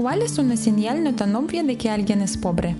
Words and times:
¿Cuál 0.00 0.22
es 0.22 0.38
una 0.38 0.56
señal 0.56 1.04
no 1.04 1.14
tan 1.14 1.36
obvia 1.36 1.62
de 1.62 1.76
que 1.76 1.90
alguien 1.90 2.22
es 2.22 2.38
pobre? 2.38 2.74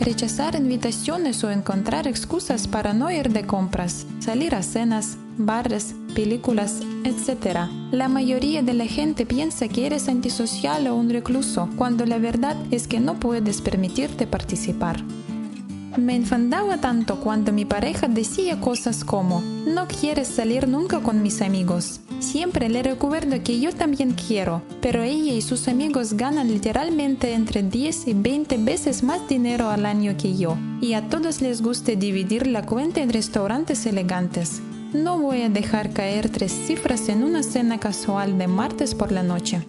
Rechazar 0.00 0.56
invitaciones 0.56 1.44
o 1.44 1.52
encontrar 1.52 2.08
excusas 2.08 2.66
para 2.66 2.94
no 2.94 3.12
ir 3.12 3.30
de 3.30 3.46
compras, 3.46 4.08
salir 4.18 4.56
a 4.56 4.64
cenas, 4.64 5.18
bares, 5.38 5.94
películas, 6.16 6.80
etc. 7.04 7.70
La 7.92 8.08
mayoría 8.08 8.60
de 8.64 8.74
la 8.74 8.86
gente 8.86 9.24
piensa 9.24 9.68
que 9.68 9.86
eres 9.86 10.08
antisocial 10.08 10.88
o 10.88 10.96
un 10.96 11.08
recluso, 11.08 11.70
cuando 11.76 12.04
la 12.06 12.18
verdad 12.18 12.56
es 12.72 12.88
que 12.88 12.98
no 12.98 13.20
puedes 13.20 13.60
permitirte 13.60 14.26
participar. 14.26 14.96
Me 15.96 16.16
enfadaba 16.16 16.78
tanto 16.78 17.20
cuando 17.20 17.52
mi 17.52 17.66
pareja 17.66 18.08
decía 18.08 18.58
cosas 18.60 19.04
como, 19.04 19.42
no 19.42 19.86
quieres 19.88 20.26
salir 20.26 20.66
nunca 20.66 21.00
con 21.00 21.22
mis 21.22 21.42
amigos. 21.42 22.00
Siempre 22.18 22.70
le 22.70 22.82
recuerdo 22.82 23.42
que 23.44 23.60
yo 23.60 23.74
también 23.74 24.12
quiero, 24.12 24.62
pero 24.80 25.02
ella 25.02 25.34
y 25.34 25.42
sus 25.42 25.68
amigos 25.68 26.14
ganan 26.14 26.48
literalmente 26.48 27.34
entre 27.34 27.62
10 27.62 28.08
y 28.08 28.14
20 28.14 28.56
veces 28.58 29.02
más 29.02 29.28
dinero 29.28 29.68
al 29.68 29.84
año 29.84 30.16
que 30.16 30.34
yo, 30.34 30.56
y 30.80 30.94
a 30.94 31.10
todos 31.10 31.42
les 31.42 31.60
gusta 31.60 31.92
dividir 31.92 32.46
la 32.46 32.64
cuenta 32.64 33.02
en 33.02 33.12
restaurantes 33.12 33.84
elegantes. 33.84 34.62
No 34.94 35.18
voy 35.18 35.42
a 35.42 35.50
dejar 35.50 35.92
caer 35.92 36.30
tres 36.30 36.52
cifras 36.52 37.10
en 37.10 37.22
una 37.22 37.42
cena 37.42 37.78
casual 37.78 38.38
de 38.38 38.46
martes 38.46 38.94
por 38.94 39.12
la 39.12 39.22
noche. 39.22 39.60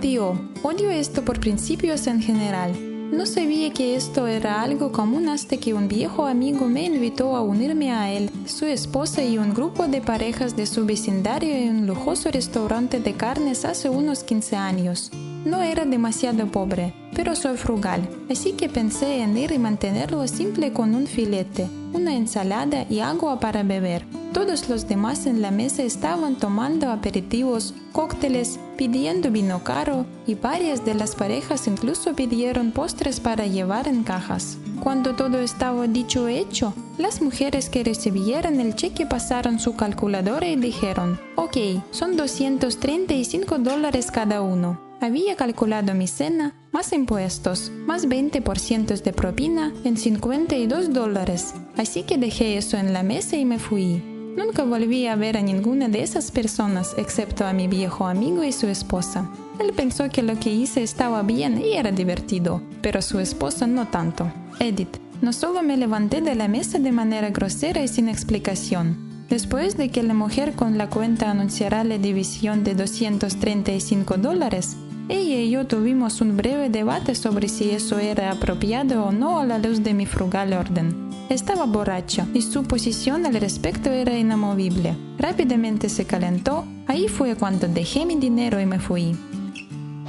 Tío, 0.00 0.40
odio 0.62 0.90
esto 0.90 1.26
por 1.26 1.40
principios 1.40 2.06
en 2.06 2.22
general 2.22 2.95
no 3.12 3.26
sabía 3.26 3.72
que 3.72 3.96
esto 3.96 4.26
era 4.26 4.62
algo 4.62 4.92
común 4.92 5.28
hasta 5.28 5.56
que 5.56 5.74
un 5.74 5.88
viejo 5.88 6.26
amigo 6.26 6.66
me 6.66 6.84
invitó 6.84 7.36
a 7.36 7.42
unirme 7.42 7.92
a 7.92 8.12
él, 8.12 8.30
su 8.46 8.66
esposa 8.66 9.24
y 9.24 9.38
un 9.38 9.54
grupo 9.54 9.86
de 9.88 10.00
parejas 10.00 10.56
de 10.56 10.66
su 10.66 10.86
vecindario 10.86 11.54
en 11.54 11.80
un 11.80 11.86
lujoso 11.86 12.30
restaurante 12.30 13.00
de 13.00 13.14
carnes 13.14 13.64
hace 13.64 13.88
unos 13.88 14.24
15 14.24 14.56
años. 14.56 15.10
No 15.46 15.62
era 15.62 15.84
demasiado 15.84 16.48
pobre, 16.48 16.92
pero 17.14 17.36
soy 17.36 17.56
frugal, 17.56 18.08
así 18.28 18.54
que 18.54 18.68
pensé 18.68 19.20
en 19.22 19.38
ir 19.38 19.52
y 19.52 19.60
mantenerlo 19.60 20.26
simple 20.26 20.72
con 20.72 20.92
un 20.96 21.06
filete, 21.06 21.68
una 21.92 22.16
ensalada 22.16 22.84
y 22.90 22.98
agua 22.98 23.38
para 23.38 23.62
beber. 23.62 24.04
Todos 24.32 24.68
los 24.68 24.88
demás 24.88 25.24
en 25.24 25.42
la 25.42 25.52
mesa 25.52 25.84
estaban 25.84 26.34
tomando 26.34 26.90
aperitivos, 26.90 27.74
cócteles, 27.92 28.58
pidiendo 28.76 29.30
vino 29.30 29.62
caro 29.62 30.04
y 30.26 30.34
varias 30.34 30.84
de 30.84 30.94
las 30.94 31.14
parejas 31.14 31.68
incluso 31.68 32.16
pidieron 32.16 32.72
postres 32.72 33.20
para 33.20 33.46
llevar 33.46 33.86
en 33.86 34.02
cajas. 34.02 34.58
Cuando 34.80 35.14
todo 35.14 35.38
estaba 35.38 35.86
dicho 35.86 36.26
hecho, 36.26 36.74
las 36.98 37.22
mujeres 37.22 37.68
que 37.68 37.84
recibieron 37.84 38.58
el 38.58 38.74
cheque 38.74 39.06
pasaron 39.06 39.60
su 39.60 39.76
calculadora 39.76 40.48
y 40.48 40.56
dijeron, 40.56 41.20
ok, 41.36 41.56
son 41.92 42.16
235 42.16 43.58
dólares 43.58 44.10
cada 44.10 44.42
uno. 44.42 44.85
Había 45.00 45.36
calculado 45.36 45.94
mi 45.94 46.08
cena, 46.08 46.54
más 46.72 46.92
impuestos, 46.92 47.70
más 47.86 48.08
20% 48.08 49.02
de 49.02 49.12
propina 49.12 49.72
en 49.84 49.96
52 49.96 50.92
dólares, 50.92 51.54
así 51.76 52.02
que 52.02 52.16
dejé 52.16 52.56
eso 52.56 52.78
en 52.78 52.92
la 52.92 53.02
mesa 53.02 53.36
y 53.36 53.44
me 53.44 53.58
fui. 53.58 54.02
Nunca 54.36 54.64
volví 54.64 55.06
a 55.06 55.16
ver 55.16 55.36
a 55.36 55.42
ninguna 55.42 55.88
de 55.88 56.02
esas 56.02 56.30
personas 56.30 56.94
excepto 56.96 57.46
a 57.46 57.52
mi 57.52 57.68
viejo 57.68 58.06
amigo 58.06 58.42
y 58.42 58.52
su 58.52 58.68
esposa. 58.68 59.30
Él 59.58 59.72
pensó 59.74 60.08
que 60.08 60.22
lo 60.22 60.38
que 60.38 60.52
hice 60.52 60.82
estaba 60.82 61.22
bien 61.22 61.62
y 61.64 61.74
era 61.74 61.90
divertido, 61.90 62.62
pero 62.82 63.02
su 63.02 63.18
esposa 63.18 63.66
no 63.66 63.88
tanto. 63.88 64.30
Edith, 64.60 64.96
no 65.20 65.32
solo 65.32 65.62
me 65.62 65.76
levanté 65.76 66.20
de 66.20 66.34
la 66.34 66.48
mesa 66.48 66.78
de 66.78 66.92
manera 66.92 67.30
grosera 67.30 67.82
y 67.82 67.88
sin 67.88 68.08
explicación, 68.08 69.06
Después 69.28 69.76
de 69.76 69.88
que 69.88 70.04
la 70.04 70.14
mujer 70.14 70.52
con 70.52 70.78
la 70.78 70.88
cuenta 70.88 71.30
anunciara 71.30 71.82
la 71.82 71.98
división 71.98 72.62
de 72.62 72.76
235 72.76 74.18
dólares, 74.18 74.76
ella 75.08 75.36
y 75.36 75.50
yo 75.50 75.66
tuvimos 75.66 76.20
un 76.20 76.36
breve 76.36 76.68
debate 76.68 77.14
sobre 77.14 77.48
si 77.48 77.70
eso 77.70 77.98
era 77.98 78.32
apropiado 78.32 79.04
o 79.04 79.12
no 79.12 79.38
a 79.38 79.46
la 79.46 79.58
luz 79.58 79.82
de 79.82 79.94
mi 79.94 80.04
frugal 80.04 80.52
orden. 80.52 81.10
Estaba 81.28 81.64
borracho 81.64 82.26
y 82.34 82.42
su 82.42 82.64
posición 82.64 83.24
al 83.26 83.34
respecto 83.34 83.90
era 83.90 84.16
inamovible. 84.16 84.96
Rápidamente 85.18 85.88
se 85.88 86.04
calentó, 86.04 86.64
ahí 86.86 87.08
fue 87.08 87.36
cuando 87.36 87.68
dejé 87.68 88.04
mi 88.04 88.16
dinero 88.16 88.60
y 88.60 88.66
me 88.66 88.80
fui. 88.80 89.16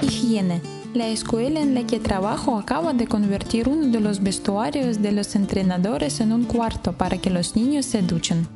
Higiene. 0.02 0.62
La 0.94 1.08
escuela 1.08 1.60
en 1.60 1.76
la 1.76 1.86
que 1.86 2.00
trabajo 2.00 2.58
acaba 2.58 2.94
de 2.94 3.08
convertir 3.08 3.70
uno 3.70 3.88
de 3.88 4.00
los 4.00 4.24
vestuarios 4.24 5.02
de 5.02 5.12
los 5.12 5.36
entrenadores 5.36 6.22
en 6.22 6.32
un 6.32 6.46
cuarto 6.46 6.94
para 6.94 7.20
que 7.20 7.30
los 7.30 7.56
niños 7.56 7.86
se 7.86 8.02
duchen. 8.02 8.48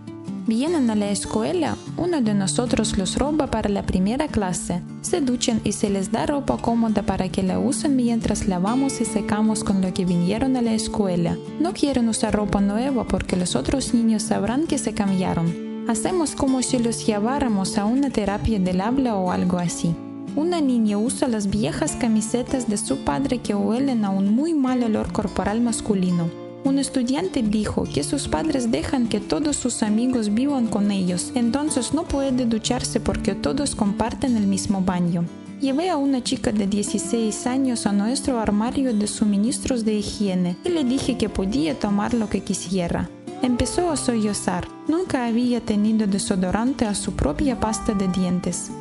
Vienen 0.47 0.89
a 0.89 0.95
la 0.95 1.11
escuela, 1.11 1.77
uno 1.97 2.19
de 2.19 2.33
nosotros 2.33 2.97
los 2.97 3.17
roba 3.17 3.47
para 3.47 3.69
la 3.69 3.83
primera 3.83 4.27
clase. 4.27 4.81
Se 5.01 5.21
duchan 5.21 5.61
y 5.63 5.73
se 5.73 5.91
les 5.91 6.11
da 6.11 6.25
ropa 6.25 6.57
cómoda 6.57 7.03
para 7.03 7.29
que 7.29 7.43
la 7.43 7.59
usen 7.59 7.95
mientras 7.95 8.47
lavamos 8.47 9.01
y 9.01 9.05
secamos 9.05 9.63
con 9.63 9.81
lo 9.81 9.93
que 9.93 10.03
vinieron 10.03 10.57
a 10.57 10.63
la 10.63 10.73
escuela. 10.73 11.37
No 11.59 11.73
quieren 11.73 12.09
usar 12.09 12.33
ropa 12.33 12.59
nueva 12.59 13.03
porque 13.03 13.35
los 13.35 13.55
otros 13.55 13.93
niños 13.93 14.23
sabrán 14.23 14.65
que 14.65 14.79
se 14.79 14.93
cambiaron. 14.93 15.85
Hacemos 15.87 16.35
como 16.35 16.63
si 16.63 16.79
los 16.79 17.05
lleváramos 17.05 17.77
a 17.77 17.85
una 17.85 18.09
terapia 18.09 18.59
del 18.59 18.81
habla 18.81 19.15
o 19.17 19.31
algo 19.31 19.59
así. 19.59 19.95
Una 20.35 20.59
niña 20.59 20.97
usa 20.97 21.27
las 21.27 21.51
viejas 21.51 21.95
camisetas 21.97 22.67
de 22.67 22.77
su 22.77 22.97
padre 23.03 23.39
que 23.39 23.53
huelen 23.53 24.05
a 24.05 24.09
un 24.09 24.33
muy 24.33 24.55
mal 24.55 24.81
olor 24.81 25.11
corporal 25.11 25.61
masculino. 25.61 26.40
Un 26.63 26.77
estudiante 26.77 27.41
dijo 27.41 27.83
que 27.83 28.03
sus 28.03 28.27
padres 28.27 28.71
dejan 28.71 29.07
que 29.07 29.19
todos 29.19 29.55
sus 29.55 29.81
amigos 29.81 30.33
vivan 30.33 30.67
con 30.67 30.91
ellos, 30.91 31.31
entonces 31.33 31.93
no 31.93 32.03
puede 32.03 32.45
ducharse 32.45 32.99
porque 32.99 33.33
todos 33.33 33.75
comparten 33.75 34.37
el 34.37 34.45
mismo 34.45 34.81
baño. 34.81 35.25
Llevé 35.59 35.89
a 35.89 35.97
una 35.97 36.23
chica 36.23 36.51
de 36.51 36.67
16 36.67 37.47
años 37.47 37.85
a 37.85 37.91
nuestro 37.91 38.39
armario 38.39 38.93
de 38.93 39.07
suministros 39.07 39.85
de 39.85 39.93
higiene 39.93 40.57
y 40.63 40.69
le 40.69 40.83
dije 40.83 41.17
que 41.17 41.29
podía 41.29 41.77
tomar 41.77 42.13
lo 42.13 42.29
que 42.29 42.41
quisiera. 42.41 43.09
Empezó 43.41 43.89
a 43.89 43.97
sollozar. 43.97 44.67
Nunca 44.87 45.25
había 45.25 45.61
tenido 45.61 46.05
desodorante 46.05 46.85
a 46.85 46.93
su 46.93 47.13
propia 47.13 47.59
pasta 47.59 47.93
de 47.93 48.07
dientes. 48.07 48.71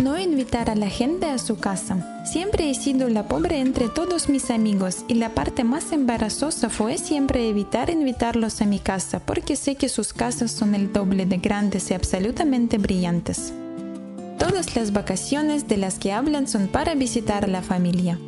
No 0.00 0.18
invitar 0.18 0.70
a 0.70 0.74
la 0.74 0.88
gente 0.88 1.26
a 1.26 1.36
su 1.36 1.58
casa. 1.58 2.24
Siempre 2.24 2.70
he 2.70 2.74
sido 2.74 3.10
la 3.10 3.28
pobre 3.28 3.60
entre 3.60 3.90
todos 3.90 4.30
mis 4.30 4.50
amigos 4.50 5.04
y 5.06 5.14
la 5.14 5.34
parte 5.34 5.64
más 5.64 5.92
embarazosa 5.92 6.70
fue 6.70 6.96
siempre 6.96 7.48
evitar 7.48 7.90
invitarlos 7.90 8.62
a 8.62 8.64
mi 8.64 8.78
casa 8.78 9.20
porque 9.20 9.54
sé 9.54 9.74
que 9.74 9.90
sus 9.90 10.14
casas 10.14 10.50
son 10.50 10.74
el 10.74 10.94
doble 10.94 11.26
de 11.26 11.36
grandes 11.36 11.90
y 11.90 11.94
absolutamente 11.94 12.78
brillantes. 12.78 13.52
Todas 14.38 14.74
las 14.74 14.94
vacaciones 14.94 15.68
de 15.68 15.76
las 15.76 15.98
que 15.98 16.12
hablan 16.12 16.48
son 16.48 16.68
para 16.68 16.94
visitar 16.94 17.44
a 17.44 17.48
la 17.48 17.62
familia. 17.62 18.18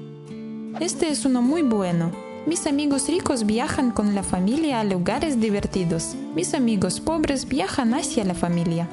Este 0.80 1.08
es 1.08 1.24
uno 1.24 1.40
muy 1.40 1.62
bueno. 1.62 2.12
Mis 2.46 2.66
amigos 2.66 3.08
ricos 3.08 3.46
viajan 3.46 3.90
con 3.90 4.14
la 4.14 4.22
familia 4.22 4.80
a 4.80 4.84
lugares 4.84 5.40
divertidos. 5.40 6.14
Mis 6.34 6.52
amigos 6.52 7.00
pobres 7.00 7.48
viajan 7.48 7.94
hacia 7.94 8.22
la 8.24 8.34
familia. 8.34 8.86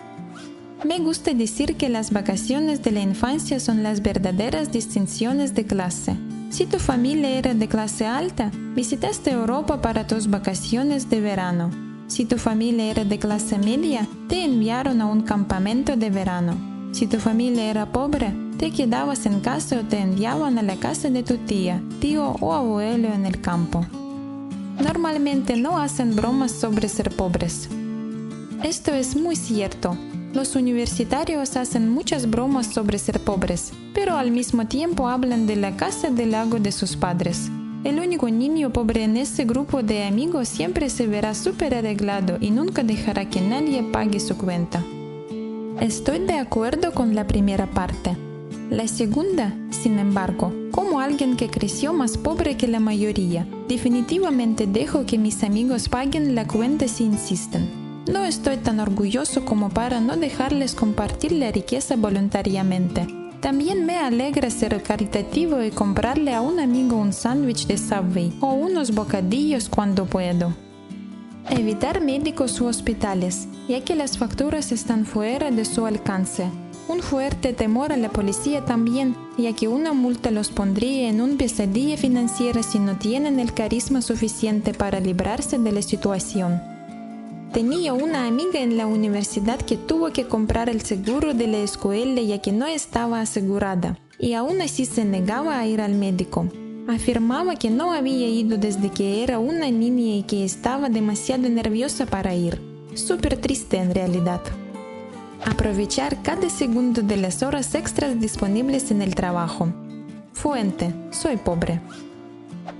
Me 0.83 0.97
gusta 0.97 1.35
decir 1.35 1.77
que 1.77 1.89
las 1.89 2.11
vacaciones 2.11 2.81
de 2.81 2.89
la 2.89 3.01
infancia 3.01 3.59
son 3.59 3.83
las 3.83 4.01
verdaderas 4.01 4.71
distinciones 4.71 5.53
de 5.53 5.65
clase. 5.65 6.15
Si 6.49 6.65
tu 6.65 6.79
familia 6.79 7.29
era 7.37 7.53
de 7.53 7.67
clase 7.67 8.07
alta, 8.07 8.51
visitaste 8.75 9.29
Europa 9.29 9.79
para 9.79 10.07
tus 10.07 10.27
vacaciones 10.27 11.07
de 11.07 11.21
verano. 11.21 11.69
Si 12.07 12.25
tu 12.25 12.39
familia 12.39 12.85
era 12.85 13.05
de 13.05 13.19
clase 13.19 13.59
media, 13.59 14.07
te 14.27 14.43
enviaron 14.43 15.01
a 15.01 15.05
un 15.05 15.21
campamento 15.21 15.95
de 15.95 16.09
verano. 16.09 16.89
Si 16.93 17.05
tu 17.05 17.19
familia 17.19 17.69
era 17.69 17.91
pobre, 17.91 18.33
te 18.57 18.71
quedabas 18.71 19.27
en 19.27 19.39
casa 19.39 19.81
o 19.81 19.83
te 19.83 19.99
enviaban 19.99 20.57
a 20.57 20.63
la 20.63 20.77
casa 20.77 21.11
de 21.11 21.21
tu 21.21 21.37
tía, 21.37 21.79
tío 21.99 22.35
o 22.41 22.53
abuelo 22.53 23.13
en 23.13 23.27
el 23.27 23.39
campo. 23.39 23.85
Normalmente 24.83 25.57
no 25.57 25.77
hacen 25.77 26.15
bromas 26.15 26.51
sobre 26.51 26.89
ser 26.89 27.15
pobres. 27.15 27.69
Esto 28.63 28.93
es 28.93 29.15
muy 29.15 29.35
cierto, 29.35 29.95
los 30.33 30.55
universitarios 30.55 31.57
hacen 31.57 31.89
muchas 31.89 32.29
bromas 32.29 32.67
sobre 32.67 32.97
ser 32.97 33.19
pobres, 33.19 33.71
pero 33.93 34.15
al 34.15 34.31
mismo 34.31 34.67
tiempo 34.67 35.09
hablan 35.09 35.45
de 35.45 35.55
la 35.55 35.75
casa 35.75 36.09
del 36.09 36.31
lago 36.31 36.59
de 36.59 36.71
sus 36.71 36.95
padres. 36.95 37.49
El 37.83 37.99
único 37.99 38.29
niño 38.29 38.71
pobre 38.71 39.03
en 39.03 39.17
ese 39.17 39.43
grupo 39.43 39.81
de 39.81 40.03
amigos 40.03 40.47
siempre 40.47 40.89
se 40.89 41.07
verá 41.07 41.33
súper 41.33 41.73
arreglado 41.73 42.37
y 42.39 42.51
nunca 42.51 42.83
dejará 42.83 43.29
que 43.29 43.41
nadie 43.41 43.83
pague 43.83 44.19
su 44.19 44.37
cuenta. 44.37 44.83
Estoy 45.79 46.19
de 46.19 46.35
acuerdo 46.35 46.93
con 46.93 47.15
la 47.15 47.25
primera 47.25 47.65
parte. 47.65 48.15
La 48.69 48.87
segunda, 48.87 49.53
sin 49.71 49.97
embargo, 49.97 50.53
como 50.69 50.99
alguien 50.99 51.35
que 51.35 51.49
creció 51.49 51.91
más 51.91 52.17
pobre 52.17 52.55
que 52.55 52.67
la 52.67 52.79
mayoría, 52.79 53.47
definitivamente 53.67 54.67
dejo 54.67 55.05
que 55.05 55.17
mis 55.17 55.43
amigos 55.43 55.89
paguen 55.89 56.35
la 56.35 56.47
cuenta 56.47 56.87
si 56.87 57.03
insisten. 57.03 57.80
No 58.07 58.25
estoy 58.25 58.57
tan 58.57 58.79
orgulloso 58.79 59.45
como 59.45 59.69
para 59.69 59.99
no 59.99 60.17
dejarles 60.17 60.73
compartir 60.73 61.33
la 61.33 61.51
riqueza 61.51 61.95
voluntariamente. 61.95 63.05
También 63.41 63.85
me 63.85 63.97
alegra 63.97 64.49
ser 64.49 64.81
caritativo 64.81 65.61
y 65.61 65.69
comprarle 65.69 66.33
a 66.33 66.41
un 66.41 66.59
amigo 66.59 66.97
un 66.97 67.13
sándwich 67.13 67.67
de 67.67 67.77
Subway 67.77 68.33
o 68.39 68.53
unos 68.53 68.93
bocadillos 68.95 69.69
cuando 69.69 70.05
puedo. 70.05 70.53
Evitar 71.49 72.01
médicos 72.01 72.59
u 72.59 72.65
hospitales, 72.65 73.47
ya 73.67 73.83
que 73.83 73.95
las 73.95 74.17
facturas 74.17 74.71
están 74.71 75.05
fuera 75.05 75.51
de 75.51 75.65
su 75.65 75.85
alcance. 75.85 76.49
Un 76.87 77.01
fuerte 77.01 77.53
temor 77.53 77.91
a 77.91 77.97
la 77.97 78.09
policía 78.09 78.65
también, 78.65 79.15
ya 79.37 79.53
que 79.53 79.67
una 79.67 79.93
multa 79.93 80.31
los 80.31 80.49
pondría 80.49 81.07
en 81.09 81.21
un 81.21 81.37
pesadilla 81.37 81.97
financiera 81.97 82.63
si 82.63 82.79
no 82.79 82.97
tienen 82.97 83.39
el 83.39 83.53
carisma 83.53 84.01
suficiente 84.01 84.73
para 84.73 84.99
librarse 84.99 85.57
de 85.59 85.71
la 85.71 85.81
situación. 85.81 86.61
Tenía 87.53 87.93
una 87.93 88.27
amiga 88.27 88.61
en 88.61 88.77
la 88.77 88.87
universidad 88.87 89.59
que 89.59 89.75
tuvo 89.75 90.13
que 90.13 90.25
comprar 90.25 90.69
el 90.69 90.81
seguro 90.81 91.33
de 91.33 91.47
la 91.47 91.57
escuela 91.57 92.21
ya 92.21 92.37
que 92.37 92.53
no 92.53 92.65
estaba 92.65 93.19
asegurada, 93.19 93.99
y 94.17 94.33
aún 94.33 94.61
así 94.61 94.85
se 94.85 95.03
negaba 95.03 95.59
a 95.59 95.67
ir 95.67 95.81
al 95.81 95.93
médico. 95.95 96.47
Afirmaba 96.87 97.57
que 97.57 97.69
no 97.69 97.91
había 97.91 98.29
ido 98.29 98.57
desde 98.57 98.89
que 98.89 99.21
era 99.21 99.37
una 99.39 99.69
niña 99.69 100.15
y 100.15 100.23
que 100.23 100.45
estaba 100.45 100.87
demasiado 100.87 101.49
nerviosa 101.49 102.05
para 102.05 102.33
ir. 102.33 102.61
Súper 102.93 103.35
triste 103.35 103.77
en 103.77 103.93
realidad. 103.93 104.41
Aprovechar 105.43 106.21
cada 106.21 106.49
segundo 106.49 107.01
de 107.01 107.17
las 107.17 107.43
horas 107.43 107.75
extras 107.75 108.17
disponibles 108.17 108.91
en 108.91 109.01
el 109.01 109.13
trabajo. 109.13 109.67
Fuente. 110.31 110.93
Soy 111.11 111.35
pobre. 111.35 111.81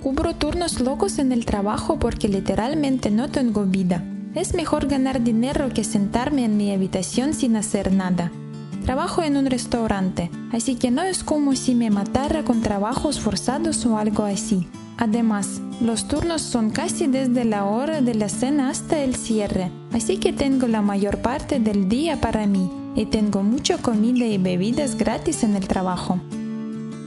Cubro 0.01 0.33
turnos 0.33 0.79
locos 0.79 1.19
en 1.19 1.33
el 1.33 1.45
trabajo 1.45 1.99
porque 1.99 2.29
literalmente 2.29 3.11
no 3.11 3.29
tengo 3.29 3.65
vida. 3.65 4.01
Es 4.33 4.53
mejor 4.53 4.87
ganar 4.87 5.21
dinero 5.21 5.67
que 5.73 5.83
sentarme 5.83 6.45
en 6.45 6.55
mi 6.55 6.71
habitación 6.71 7.33
sin 7.33 7.57
hacer 7.57 7.91
nada. 7.91 8.31
Trabajo 8.85 9.23
en 9.23 9.35
un 9.35 9.45
restaurante, 9.45 10.31
así 10.53 10.75
que 10.75 10.89
no 10.89 11.03
es 11.03 11.25
como 11.25 11.53
si 11.55 11.75
me 11.75 11.89
matara 11.89 12.43
con 12.43 12.61
trabajos 12.61 13.19
forzados 13.19 13.85
o 13.85 13.97
algo 13.97 14.23
así. 14.23 14.69
Además, 14.97 15.59
los 15.81 16.07
turnos 16.07 16.41
son 16.41 16.69
casi 16.69 17.07
desde 17.07 17.43
la 17.43 17.65
hora 17.65 18.01
de 18.01 18.15
la 18.15 18.29
cena 18.29 18.69
hasta 18.69 18.99
el 18.99 19.15
cierre, 19.15 19.69
así 19.91 20.17
que 20.17 20.31
tengo 20.31 20.67
la 20.67 20.81
mayor 20.81 21.17
parte 21.17 21.59
del 21.59 21.89
día 21.89 22.21
para 22.21 22.47
mí 22.47 22.71
y 22.95 23.07
tengo 23.07 23.43
mucha 23.43 23.79
comida 23.79 24.25
y 24.25 24.37
bebidas 24.37 24.95
gratis 24.95 25.43
en 25.43 25.57
el 25.57 25.67
trabajo. 25.67 26.21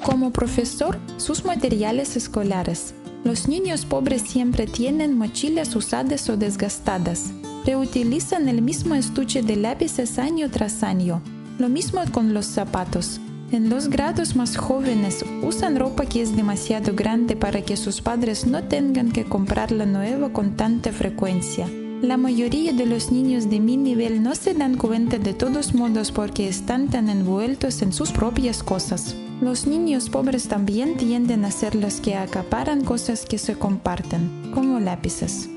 Como 0.04 0.30
profesor, 0.30 0.98
sus 1.16 1.46
materiales 1.46 2.16
escolares, 2.16 2.94
los 3.24 3.48
niños 3.48 3.86
pobres 3.86 4.22
siempre 4.22 4.66
tienen 4.66 5.16
mochilas 5.16 5.74
usadas 5.74 6.28
o 6.28 6.36
desgastadas. 6.36 7.32
Reutilizan 7.64 8.48
el 8.50 8.60
mismo 8.60 8.94
estuche 8.94 9.42
de 9.42 9.56
lápices 9.56 10.18
año 10.18 10.50
tras 10.50 10.82
año. 10.82 11.22
Lo 11.58 11.70
mismo 11.70 12.02
con 12.12 12.34
los 12.34 12.44
zapatos. 12.44 13.20
En 13.50 13.70
los 13.70 13.88
grados 13.88 14.36
más 14.36 14.56
jóvenes 14.56 15.24
usan 15.42 15.76
ropa 15.76 16.04
que 16.04 16.20
es 16.20 16.36
demasiado 16.36 16.94
grande 16.94 17.34
para 17.34 17.62
que 17.62 17.78
sus 17.78 18.02
padres 18.02 18.46
no 18.46 18.64
tengan 18.64 19.10
que 19.10 19.24
comprarla 19.24 19.86
nueva 19.86 20.32
con 20.32 20.56
tanta 20.56 20.92
frecuencia. 20.92 21.66
La 22.02 22.18
mayoría 22.18 22.74
de 22.74 22.84
los 22.84 23.10
niños 23.10 23.48
de 23.48 23.60
mi 23.60 23.78
nivel 23.78 24.22
no 24.22 24.34
se 24.34 24.52
dan 24.52 24.76
cuenta 24.76 25.16
de 25.16 25.32
todos 25.32 25.74
modos 25.74 26.12
porque 26.12 26.48
están 26.48 26.88
tan 26.88 27.08
envueltos 27.08 27.80
en 27.80 27.94
sus 27.94 28.12
propias 28.12 28.62
cosas. 28.62 29.16
Los 29.44 29.66
niños 29.66 30.08
pobres 30.08 30.48
también 30.48 30.96
tienden 30.96 31.44
a 31.44 31.50
ser 31.50 31.74
los 31.74 32.00
que 32.00 32.14
acaparan 32.14 32.82
cosas 32.82 33.26
que 33.26 33.36
se 33.36 33.58
comparten, 33.58 34.50
como 34.54 34.80
lápices. 34.80 35.50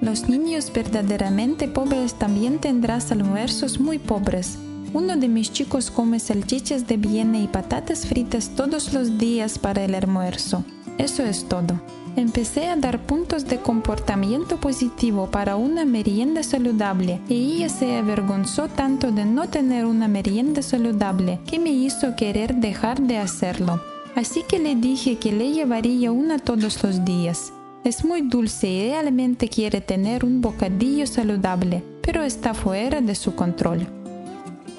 Los 0.00 0.30
niños 0.30 0.72
verdaderamente 0.72 1.68
pobres 1.68 2.14
también 2.14 2.58
tendrán 2.58 3.02
almuerzos 3.10 3.80
muy 3.80 3.98
pobres. 3.98 4.56
Uno 4.94 5.18
de 5.18 5.28
mis 5.28 5.52
chicos 5.52 5.90
come 5.90 6.20
salchichas 6.20 6.86
de 6.86 6.96
Viena 6.96 7.38
y 7.38 7.46
patatas 7.46 8.06
fritas 8.06 8.48
todos 8.56 8.94
los 8.94 9.18
días 9.18 9.58
para 9.58 9.84
el 9.84 9.94
almuerzo. 9.94 10.64
Eso 10.96 11.22
es 11.22 11.46
todo. 11.46 11.78
Empecé 12.16 12.68
a 12.68 12.76
dar 12.76 13.00
puntos 13.00 13.46
de 13.46 13.58
comportamiento 13.58 14.58
positivo 14.58 15.28
para 15.32 15.56
una 15.56 15.84
merienda 15.84 16.44
saludable 16.44 17.20
y 17.28 17.56
ella 17.56 17.68
se 17.68 17.96
avergonzó 17.96 18.68
tanto 18.68 19.10
de 19.10 19.24
no 19.24 19.48
tener 19.48 19.84
una 19.84 20.06
merienda 20.06 20.62
saludable 20.62 21.40
que 21.44 21.58
me 21.58 21.70
hizo 21.70 22.14
querer 22.14 22.54
dejar 22.54 23.00
de 23.00 23.18
hacerlo. 23.18 23.82
Así 24.14 24.44
que 24.46 24.60
le 24.60 24.76
dije 24.76 25.16
que 25.16 25.32
le 25.32 25.50
llevaría 25.50 26.12
una 26.12 26.38
todos 26.38 26.84
los 26.84 27.04
días. 27.04 27.52
Es 27.82 28.04
muy 28.04 28.20
dulce 28.22 28.68
y 28.68 28.90
realmente 28.90 29.48
quiere 29.48 29.80
tener 29.80 30.24
un 30.24 30.40
bocadillo 30.40 31.08
saludable, 31.08 31.82
pero 32.00 32.22
está 32.22 32.54
fuera 32.54 33.00
de 33.00 33.16
su 33.16 33.34
control. 33.34 33.88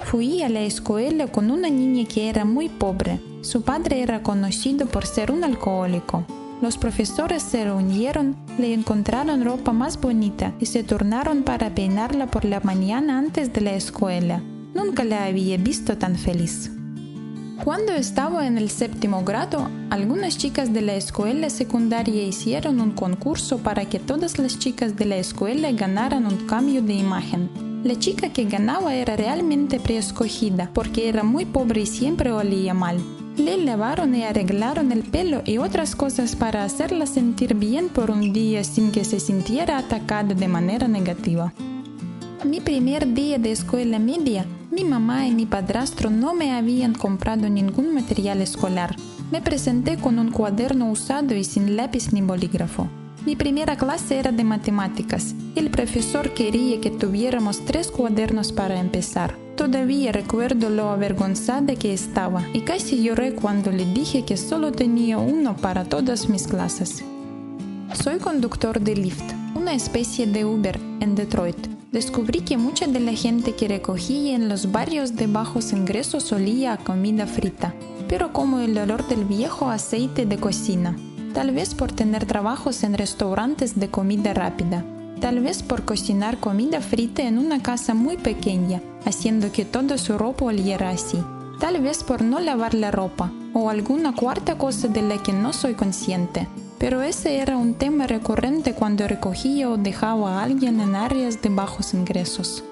Fui 0.04 0.42
a 0.42 0.48
la 0.48 0.62
escuela 0.62 1.26
con 1.26 1.50
una 1.50 1.68
niña 1.68 2.08
que 2.08 2.30
era 2.30 2.46
muy 2.46 2.70
pobre. 2.70 3.20
Su 3.42 3.60
padre 3.60 4.00
era 4.00 4.22
conocido 4.22 4.86
por 4.86 5.04
ser 5.04 5.30
un 5.30 5.44
alcohólico. 5.44 6.24
Los 6.62 6.78
profesores 6.78 7.42
se 7.42 7.64
reunieron, 7.64 8.34
le 8.58 8.72
encontraron 8.72 9.44
ropa 9.44 9.72
más 9.72 10.00
bonita 10.00 10.54
y 10.58 10.66
se 10.66 10.82
turnaron 10.82 11.42
para 11.42 11.74
peinarla 11.74 12.26
por 12.28 12.46
la 12.46 12.60
mañana 12.60 13.18
antes 13.18 13.52
de 13.52 13.60
la 13.60 13.74
escuela. 13.74 14.42
Nunca 14.74 15.04
la 15.04 15.26
había 15.26 15.58
visto 15.58 15.98
tan 15.98 16.16
feliz. 16.16 16.70
Cuando 17.62 17.92
estaba 17.92 18.46
en 18.46 18.58
el 18.58 18.70
séptimo 18.70 19.24
grado, 19.24 19.68
algunas 19.90 20.38
chicas 20.38 20.72
de 20.72 20.82
la 20.82 20.94
escuela 20.94 21.50
secundaria 21.50 22.22
hicieron 22.22 22.80
un 22.80 22.92
concurso 22.92 23.58
para 23.58 23.86
que 23.86 23.98
todas 23.98 24.38
las 24.38 24.58
chicas 24.58 24.96
de 24.96 25.06
la 25.06 25.16
escuela 25.16 25.72
ganaran 25.72 26.26
un 26.26 26.46
cambio 26.46 26.80
de 26.80 26.94
imagen. 26.94 27.50
La 27.82 27.98
chica 27.98 28.30
que 28.32 28.44
ganaba 28.44 28.94
era 28.94 29.16
realmente 29.16 29.78
preescogida 29.80 30.70
porque 30.72 31.08
era 31.08 31.22
muy 31.22 31.44
pobre 31.44 31.82
y 31.82 31.86
siempre 31.86 32.32
olía 32.32 32.74
mal. 32.74 32.98
Le 33.36 33.58
lavaron 33.58 34.14
y 34.14 34.24
arreglaron 34.24 34.92
el 34.92 35.02
pelo 35.02 35.42
y 35.44 35.58
otras 35.58 35.94
cosas 35.94 36.36
para 36.36 36.64
hacerla 36.64 37.06
sentir 37.06 37.54
bien 37.54 37.90
por 37.90 38.10
un 38.10 38.32
día 38.32 38.64
sin 38.64 38.90
que 38.90 39.04
se 39.04 39.20
sintiera 39.20 39.76
atacada 39.76 40.34
de 40.34 40.48
manera 40.48 40.88
negativa. 40.88 41.52
Mi 42.44 42.60
primer 42.60 43.12
día 43.12 43.38
de 43.38 43.52
escuela 43.52 43.98
media, 43.98 44.46
mi 44.70 44.84
mamá 44.84 45.26
y 45.26 45.34
mi 45.34 45.44
padrastro 45.44 46.08
no 46.08 46.32
me 46.32 46.52
habían 46.52 46.94
comprado 46.94 47.48
ningún 47.50 47.94
material 47.94 48.40
escolar. 48.40 48.96
Me 49.30 49.42
presenté 49.42 49.98
con 49.98 50.18
un 50.18 50.30
cuaderno 50.30 50.90
usado 50.90 51.34
y 51.34 51.44
sin 51.44 51.76
lápiz 51.76 52.12
ni 52.12 52.22
bolígrafo. 52.22 52.88
Mi 53.26 53.34
primera 53.34 53.76
clase 53.76 54.20
era 54.20 54.30
de 54.30 54.44
matemáticas. 54.44 55.34
El 55.56 55.68
profesor 55.72 56.32
quería 56.32 56.80
que 56.80 56.92
tuviéramos 56.92 57.64
tres 57.64 57.90
cuadernos 57.90 58.52
para 58.52 58.78
empezar. 58.78 59.36
Todavía 59.56 60.12
recuerdo 60.12 60.70
lo 60.70 60.90
avergonzada 60.90 61.74
que 61.74 61.92
estaba 61.92 62.44
y 62.52 62.60
casi 62.60 63.02
lloré 63.02 63.34
cuando 63.34 63.72
le 63.72 63.84
dije 63.84 64.24
que 64.24 64.36
solo 64.36 64.70
tenía 64.70 65.18
uno 65.18 65.56
para 65.56 65.84
todas 65.84 66.28
mis 66.28 66.46
clases. 66.46 67.02
Soy 68.00 68.18
conductor 68.20 68.78
de 68.80 68.94
Lyft, 68.94 69.32
una 69.56 69.74
especie 69.74 70.28
de 70.28 70.44
Uber 70.44 70.78
en 71.00 71.16
Detroit. 71.16 71.58
Descubrí 71.90 72.42
que 72.42 72.56
mucha 72.56 72.86
de 72.86 73.00
la 73.00 73.12
gente 73.12 73.56
que 73.56 73.66
recogía 73.66 74.36
en 74.36 74.48
los 74.48 74.70
barrios 74.70 75.16
de 75.16 75.26
bajos 75.26 75.72
ingresos 75.72 76.30
olía 76.30 76.74
a 76.74 76.76
comida 76.76 77.26
frita, 77.26 77.74
pero 78.06 78.32
como 78.32 78.60
el 78.60 78.78
olor 78.78 79.08
del 79.08 79.24
viejo 79.24 79.68
aceite 79.68 80.26
de 80.26 80.36
cocina, 80.36 80.96
tal 81.36 81.50
vez 81.50 81.74
por 81.74 81.92
tener 81.92 82.24
trabajos 82.24 82.82
en 82.82 82.94
restaurantes 82.94 83.78
de 83.78 83.90
comida 83.90 84.32
rápida 84.32 84.82
tal 85.20 85.40
vez 85.40 85.62
por 85.62 85.84
cocinar 85.84 86.38
comida 86.38 86.80
frita 86.80 87.22
en 87.22 87.38
una 87.38 87.62
casa 87.62 87.94
muy 87.94 88.16
pequeña, 88.16 88.82
haciendo 89.04 89.52
que 89.52 89.64
toda 89.64 89.98
su 89.98 90.18
ropa 90.18 90.46
oliera 90.46 90.90
así, 90.90 91.22
tal 91.60 91.80
vez 91.80 92.04
por 92.04 92.22
no 92.22 92.40
lavar 92.40 92.74
la 92.74 92.90
ropa, 92.90 93.32
o 93.54 93.70
alguna 93.70 94.14
cuarta 94.14 94.58
cosa 94.58 94.88
de 94.88 95.02
la 95.02 95.22
que 95.22 95.32
no 95.32 95.52
soy 95.52 95.74
consciente. 95.74 96.48
Pero 96.78 97.00
ese 97.02 97.38
era 97.38 97.56
un 97.56 97.74
tema 97.74 98.06
recurrente 98.06 98.74
cuando 98.74 99.08
recogía 99.08 99.70
o 99.70 99.78
dejaba 99.78 100.38
a 100.38 100.44
alguien 100.44 100.80
en 100.80 100.94
áreas 100.94 101.40
de 101.40 101.48
bajos 101.48 101.94
ingresos. 101.94 102.62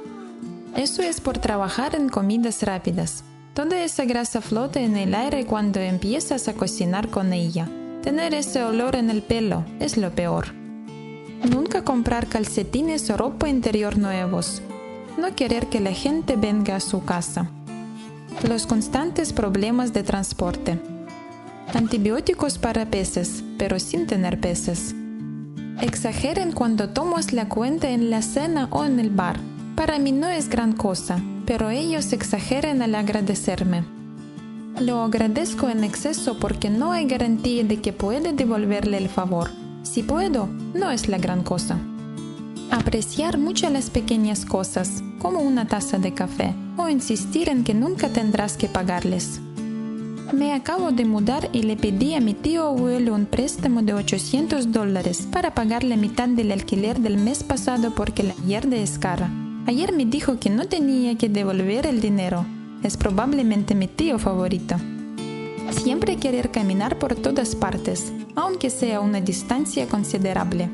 Eso 0.77 1.03
es 1.03 1.21
por 1.21 1.39
trabajar 1.39 1.95
en 1.95 2.11
comidas 2.11 2.63
rápidas. 2.63 3.25
Toda 3.55 3.83
esa 3.83 4.05
grasa 4.05 4.43
flota 4.43 4.81
en 4.81 4.97
el 4.97 5.15
aire 5.15 5.47
cuando 5.47 5.81
empiezas 5.81 6.49
a 6.49 6.55
cocinar 6.55 7.09
con 7.09 7.33
ella. 7.33 7.69
Tener 8.05 8.35
ese 8.35 8.63
olor 8.63 8.97
en 8.97 9.09
el 9.09 9.23
pelo 9.23 9.65
es 9.81 9.97
lo 9.97 10.11
peor. 10.11 10.53
Nunca 11.51 11.85
comprar 11.85 12.27
calcetines 12.27 13.09
o 13.09 13.17
ropa 13.17 13.49
interior 13.49 13.97
nuevos. 13.97 14.61
No 15.17 15.35
querer 15.35 15.69
que 15.69 15.81
la 15.81 15.93
gente 15.93 16.37
venga 16.37 16.77
a 16.77 16.81
su 16.81 17.03
casa. 17.07 17.51
Los 18.47 18.67
constantes 18.67 19.33
problemas 19.33 19.95
de 19.95 20.03
transporte. 20.03 20.79
Antibióticos 21.73 22.59
para 22.59 22.85
peces, 22.85 23.43
pero 23.57 23.81
sin 23.81 24.07
tener 24.07 24.39
peces. 24.39 24.95
Exageren 25.81 26.53
cuando 26.53 26.91
tomas 26.91 27.33
la 27.33 27.49
cuenta 27.49 27.89
en 27.89 28.11
la 28.11 28.21
cena 28.21 28.69
o 28.71 28.85
en 28.85 29.01
el 29.01 29.09
bar. 29.09 29.41
Para 29.77 29.99
mí 29.99 30.13
no 30.13 30.29
es 30.29 30.51
gran 30.51 30.75
cosa, 30.75 31.23
pero 31.47 31.71
ellos 31.71 32.13
exageran 32.13 32.83
al 32.83 32.97
agradecerme. 32.97 33.94
Lo 34.81 35.03
agradezco 35.03 35.69
en 35.69 35.85
exceso 35.85 36.39
porque 36.39 36.71
no 36.71 36.93
hay 36.93 37.07
garantía 37.07 37.65
de 37.65 37.81
que 37.81 37.93
puede 37.93 38.33
devolverle 38.33 38.99
el 38.99 39.09
favor 39.09 39.51
si 39.85 40.03
puedo, 40.03 40.49
no 40.73 40.91
es 40.91 41.09
la 41.09 41.19
gran 41.19 41.45
cosa. 41.45 41.79
Apreciar 42.71 43.39
mucho 43.39 43.69
las 43.69 43.91
pequeñas 43.91 44.47
cosas, 44.47 45.05
como 45.19 45.41
una 45.41 45.69
taza 45.69 45.99
de 45.99 46.15
café, 46.15 46.55
o 46.77 46.89
insistir 46.89 47.51
en 47.51 47.63
que 47.63 47.75
nunca 47.75 48.09
tendrás 48.09 48.57
que 48.57 48.67
pagarles. 48.67 49.41
Me 50.33 50.55
acabo 50.55 50.91
de 50.91 51.05
mudar 51.05 51.51
y 51.53 51.63
le 51.63 51.77
pedí 51.77 52.15
a 52.15 52.21
mi 52.21 52.33
tío 52.33 52.67
abuelo 52.67 53.15
un 53.15 53.27
préstamo 53.27 53.83
de 53.83 53.93
800 53.93 54.73
dólares 54.73 55.29
para 55.31 55.55
pagar 55.55 55.85
la 55.85 55.97
mitad 55.97 56.29
del 56.29 56.51
alquiler 56.51 56.99
del 56.99 57.19
mes 57.19 57.45
pasado 57.45 57.95
porque 57.95 58.23
la 58.23 58.35
yarda 58.49 58.77
es 58.77 58.99
cara. 58.99 59.31
Ayer 59.67 59.93
me 59.93 60.07
dijo 60.07 60.41
que 60.41 60.51
no 60.51 60.67
tenía 60.67 61.17
que 61.17 61.29
devolver 61.29 61.87
el 61.87 62.01
dinero. 62.01 62.47
Es 62.85 62.97
probablemente 62.97 63.75
mi 63.75 63.89
tío 63.89 64.19
favorito. 64.19 64.77
Siempre 65.71 66.17
querer 66.17 66.51
caminar 66.51 66.99
por 66.99 67.15
todas 67.15 67.57
partes, 67.57 68.13
aunque 68.35 68.71
sea 68.71 69.01
una 69.01 69.21
distancia 69.21 69.87
considerable. 69.89 70.69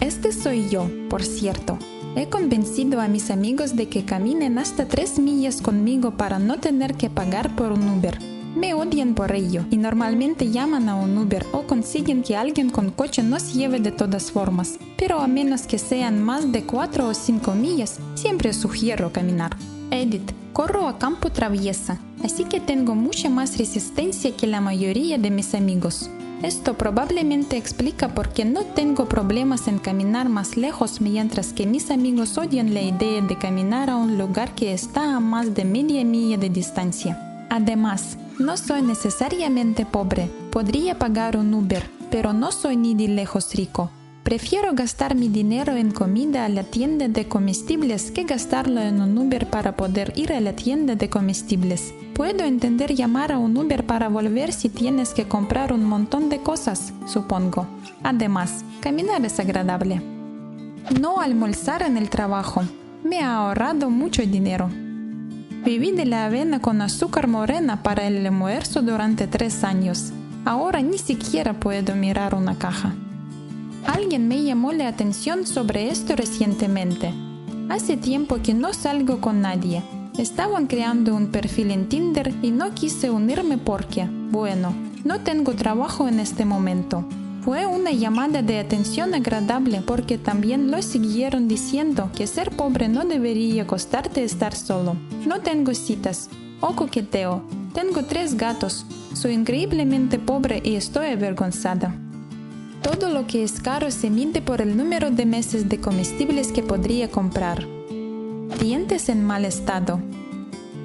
Este 0.00 0.32
soy 0.32 0.68
yo, 0.68 0.88
por 1.10 1.22
cierto. 1.22 1.78
He 2.14 2.28
convencido 2.28 3.00
a 3.00 3.08
mis 3.08 3.30
amigos 3.30 3.76
de 3.76 3.88
que 3.88 4.04
caminen 4.04 4.58
hasta 4.58 4.86
3 4.86 5.18
millas 5.18 5.60
conmigo 5.60 6.12
para 6.12 6.38
no 6.38 6.58
tener 6.58 6.94
que 6.94 7.10
pagar 7.10 7.54
por 7.56 7.72
un 7.72 7.88
Uber. 7.88 8.18
Me 8.56 8.72
odian 8.72 9.14
por 9.14 9.32
ello 9.32 9.66
y 9.70 9.76
normalmente 9.76 10.50
llaman 10.50 10.88
a 10.88 10.94
un 10.94 11.18
Uber 11.18 11.44
o 11.52 11.64
consiguen 11.64 12.22
que 12.22 12.36
alguien 12.36 12.70
con 12.70 12.90
coche 12.90 13.22
nos 13.22 13.52
lleve 13.52 13.80
de 13.80 13.92
todas 13.92 14.30
formas, 14.32 14.78
pero 14.96 15.20
a 15.20 15.26
menos 15.26 15.66
que 15.66 15.78
sean 15.78 16.22
más 16.22 16.52
de 16.52 16.64
4 16.64 17.08
o 17.08 17.12
5 17.12 17.54
millas, 17.54 17.98
siempre 18.14 18.54
sugiero 18.54 19.12
caminar. 19.12 19.54
Edit, 19.90 20.32
corro 20.52 20.88
a 20.88 20.98
campo 20.98 21.30
traviesa, 21.30 21.98
así 22.24 22.44
que 22.44 22.60
tengo 22.60 22.94
mucha 22.94 23.28
más 23.28 23.58
resistencia 23.58 24.36
que 24.36 24.46
la 24.46 24.60
mayoría 24.60 25.18
de 25.18 25.30
mis 25.30 25.54
amigos. 25.54 26.10
Esto 26.42 26.74
probablemente 26.74 27.56
explica 27.56 28.08
por 28.14 28.28
qué 28.28 28.44
no 28.44 28.62
tengo 28.64 29.08
problemas 29.08 29.68
en 29.68 29.78
caminar 29.78 30.28
más 30.28 30.56
lejos 30.56 31.00
mientras 31.00 31.52
que 31.52 31.66
mis 31.66 31.90
amigos 31.90 32.36
odian 32.36 32.74
la 32.74 32.82
idea 32.82 33.22
de 33.22 33.38
caminar 33.38 33.88
a 33.88 33.96
un 33.96 34.18
lugar 34.18 34.54
que 34.54 34.74
está 34.74 35.16
a 35.16 35.20
más 35.20 35.54
de 35.54 35.64
media 35.64 36.04
milla 36.04 36.36
de 36.36 36.50
distancia. 36.50 37.46
Además, 37.48 38.18
no 38.38 38.56
soy 38.56 38.82
necesariamente 38.82 39.86
pobre, 39.86 40.30
podría 40.50 40.98
pagar 40.98 41.38
un 41.38 41.54
Uber, 41.54 41.88
pero 42.10 42.32
no 42.32 42.52
soy 42.52 42.76
ni 42.76 42.94
de 42.94 43.08
lejos 43.08 43.54
rico. 43.54 43.90
Prefiero 44.26 44.74
gastar 44.74 45.14
mi 45.14 45.28
dinero 45.28 45.76
en 45.76 45.92
comida 45.92 46.46
a 46.46 46.48
la 46.48 46.64
tienda 46.64 47.06
de 47.06 47.28
comestibles 47.28 48.10
que 48.10 48.24
gastarlo 48.24 48.80
en 48.80 49.00
un 49.00 49.16
Uber 49.16 49.48
para 49.48 49.76
poder 49.76 50.12
ir 50.16 50.32
a 50.32 50.40
la 50.40 50.52
tienda 50.56 50.96
de 50.96 51.08
comestibles. 51.08 51.94
Puedo 52.12 52.42
entender 52.42 52.92
llamar 52.92 53.30
a 53.30 53.38
un 53.38 53.56
Uber 53.56 53.86
para 53.86 54.08
volver 54.08 54.52
si 54.52 54.68
tienes 54.68 55.14
que 55.14 55.28
comprar 55.28 55.72
un 55.72 55.84
montón 55.84 56.28
de 56.28 56.40
cosas, 56.40 56.92
supongo. 57.06 57.68
Además, 58.02 58.64
caminar 58.80 59.24
es 59.24 59.38
agradable. 59.38 60.02
No 61.00 61.20
almorzar 61.20 61.82
en 61.82 61.96
el 61.96 62.10
trabajo. 62.10 62.64
Me 63.04 63.20
ha 63.20 63.36
ahorrado 63.36 63.90
mucho 63.90 64.22
dinero. 64.22 64.68
Viví 65.64 65.92
de 65.92 66.04
la 66.04 66.24
avena 66.24 66.58
con 66.58 66.82
azúcar 66.82 67.28
morena 67.28 67.84
para 67.84 68.08
el 68.08 68.26
almuerzo 68.26 68.82
durante 68.82 69.28
tres 69.28 69.62
años. 69.62 70.12
Ahora 70.44 70.82
ni 70.82 70.98
siquiera 70.98 71.60
puedo 71.60 71.94
mirar 71.94 72.34
una 72.34 72.58
caja. 72.58 72.92
Alguien 73.86 74.26
me 74.26 74.42
llamó 74.42 74.72
la 74.72 74.88
atención 74.88 75.46
sobre 75.46 75.88
esto 75.88 76.16
recientemente. 76.16 77.12
Hace 77.68 77.96
tiempo 77.96 78.38
que 78.42 78.52
no 78.52 78.72
salgo 78.74 79.20
con 79.20 79.40
nadie. 79.40 79.82
Estaban 80.18 80.66
creando 80.66 81.14
un 81.14 81.28
perfil 81.28 81.70
en 81.70 81.88
Tinder 81.88 82.34
y 82.42 82.50
no 82.50 82.74
quise 82.74 83.10
unirme 83.10 83.58
porque, 83.58 84.08
bueno, 84.30 84.74
no 85.04 85.20
tengo 85.20 85.54
trabajo 85.54 86.08
en 86.08 86.20
este 86.20 86.44
momento. 86.44 87.04
Fue 87.42 87.64
una 87.64 87.92
llamada 87.92 88.42
de 88.42 88.58
atención 88.58 89.14
agradable 89.14 89.80
porque 89.80 90.18
también 90.18 90.70
lo 90.70 90.82
siguieron 90.82 91.46
diciendo 91.46 92.10
que 92.16 92.26
ser 92.26 92.50
pobre 92.50 92.88
no 92.88 93.04
debería 93.04 93.68
costarte 93.68 94.24
estar 94.24 94.54
solo. 94.54 94.96
No 95.26 95.42
tengo 95.42 95.72
citas 95.74 96.28
o 96.60 96.74
coqueteo. 96.74 97.42
Tengo 97.72 98.04
tres 98.04 98.36
gatos. 98.36 98.84
Soy 99.14 99.34
increíblemente 99.34 100.18
pobre 100.18 100.60
y 100.64 100.74
estoy 100.74 101.08
avergonzada. 101.08 101.94
Todo 102.98 103.10
lo 103.10 103.26
que 103.26 103.42
es 103.42 103.60
caro 103.60 103.90
se 103.90 104.08
mide 104.08 104.40
por 104.40 104.62
el 104.62 104.74
número 104.74 105.10
de 105.10 105.26
meses 105.26 105.68
de 105.68 105.78
comestibles 105.78 106.50
que 106.50 106.62
podría 106.62 107.10
comprar. 107.10 107.66
Dientes 108.58 109.10
en 109.10 109.22
mal 109.22 109.44
estado. 109.44 110.00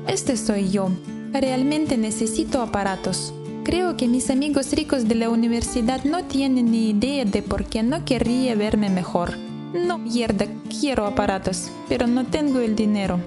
Este 0.07 0.35
soy 0.35 0.69
yo. 0.71 0.89
Realmente 1.31 1.95
necesito 1.95 2.61
aparatos. 2.61 3.33
Creo 3.63 3.95
que 3.95 4.09
mis 4.09 4.29
amigos 4.29 4.73
ricos 4.73 5.07
de 5.07 5.15
la 5.15 5.29
universidad 5.29 6.03
no 6.03 6.25
tienen 6.25 6.69
ni 6.69 6.89
idea 6.89 7.23
de 7.23 7.41
por 7.43 7.63
qué 7.63 7.81
no 7.81 8.03
querría 8.03 8.55
verme 8.55 8.89
mejor. 8.89 9.37
No, 9.73 9.97
mierda, 9.97 10.47
quiero 10.81 11.05
aparatos, 11.05 11.71
pero 11.87 12.07
no 12.07 12.25
tengo 12.25 12.59
el 12.59 12.75
dinero. 12.75 13.21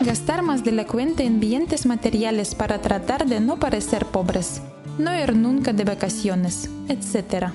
Gastar 0.00 0.40
más 0.40 0.64
de 0.64 0.72
la 0.72 0.86
cuenta 0.86 1.24
en 1.24 1.40
bienes 1.40 1.84
materiales 1.84 2.54
para 2.54 2.80
tratar 2.80 3.26
de 3.26 3.40
no 3.40 3.58
parecer 3.58 4.06
pobres. 4.06 4.62
No 4.98 5.14
ir 5.14 5.36
nunca 5.36 5.74
de 5.74 5.84
vacaciones, 5.84 6.70
etc. 6.88 7.52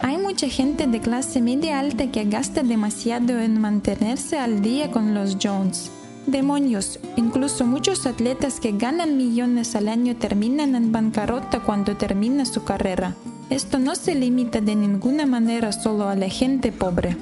Hay 0.00 0.16
mucha 0.16 0.48
gente 0.48 0.86
de 0.86 1.00
clase 1.00 1.40
media 1.40 1.80
alta 1.80 2.10
que 2.12 2.24
gasta 2.24 2.62
demasiado 2.62 3.40
en 3.40 3.60
mantenerse 3.60 4.38
al 4.38 4.62
día 4.62 4.92
con 4.92 5.12
los 5.12 5.36
Jones. 5.42 5.90
Demonios, 6.26 7.00
incluso 7.16 7.66
muchos 7.66 8.06
atletas 8.06 8.60
que 8.60 8.72
ganan 8.72 9.16
millones 9.16 9.74
al 9.74 9.88
año 9.88 10.14
terminan 10.14 10.76
en 10.76 10.92
bancarrota 10.92 11.60
cuando 11.60 11.96
termina 11.96 12.44
su 12.44 12.62
carrera. 12.62 13.16
Esto 13.50 13.78
no 13.78 13.96
se 13.96 14.14
limita 14.14 14.60
de 14.60 14.76
ninguna 14.76 15.26
manera 15.26 15.72
solo 15.72 16.08
a 16.08 16.14
la 16.14 16.28
gente 16.28 16.70
pobre. 16.70 17.16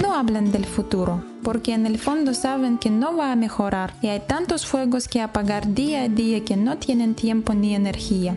No 0.00 0.14
hablan 0.14 0.52
del 0.52 0.66
futuro, 0.66 1.24
porque 1.42 1.74
en 1.74 1.86
el 1.86 1.98
fondo 1.98 2.32
saben 2.32 2.78
que 2.78 2.90
no 2.90 3.16
va 3.16 3.32
a 3.32 3.36
mejorar 3.36 3.94
y 4.02 4.06
hay 4.08 4.20
tantos 4.20 4.66
fuegos 4.66 5.08
que 5.08 5.20
apagar 5.20 5.74
día 5.74 6.02
a 6.02 6.08
día 6.08 6.44
que 6.44 6.56
no 6.56 6.78
tienen 6.78 7.14
tiempo 7.14 7.54
ni 7.54 7.74
energía. 7.74 8.36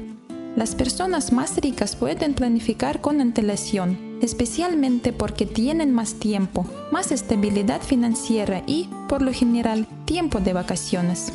Las 0.56 0.74
personas 0.74 1.34
más 1.34 1.58
ricas 1.58 1.98
pueden 1.98 2.34
planificar 2.34 3.02
con 3.02 3.20
antelación, 3.20 4.20
especialmente 4.22 5.12
porque 5.12 5.46
tienen 5.46 5.94
más 5.94 6.14
tiempo, 6.14 6.66
más 6.94 7.12
estabilidad 7.12 7.82
financiera 7.82 8.64
y, 8.66 8.90
por 9.10 9.22
lo 9.22 9.34
general, 9.34 9.86
tiempo 10.06 10.40
de 10.40 10.54
vacaciones. 10.54 11.34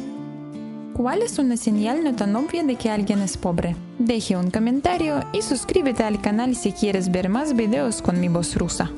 ¿Cuál 0.95 1.21
es 1.21 1.39
una 1.39 1.59
señal 1.59 2.03
no 2.03 2.17
tan 2.17 2.35
obvia 2.35 2.63
de 2.63 2.77
que 2.77 2.89
alguien 2.89 3.21
es 3.21 3.37
pobre? 3.37 3.77
Deje 3.99 4.39
un 4.39 4.51
comentario 4.51 5.23
y 5.35 5.43
suscríbete 5.43 6.03
al 6.03 6.23
canal 6.23 6.57
si 6.57 6.73
quieres 6.73 7.11
ver 7.13 7.29
más 7.29 7.55
videos 7.55 8.01
con 8.01 8.21
mi 8.21 8.29
voz 8.29 8.57
rusa. 8.57 8.91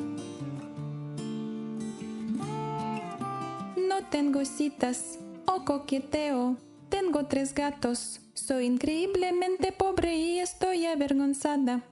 No 3.75 4.05
tengo 4.09 4.45
citas 4.45 5.19
o 5.45 5.65
coqueteo. 5.65 6.55
Tengo 6.87 7.25
tres 7.25 7.53
gatos. 7.53 8.22
Soy 8.35 8.65
increíblemente 8.65 9.71
pobre 9.71 10.15
y 10.15 10.39
estoy 10.39 10.85
avergonzada. 10.85 11.81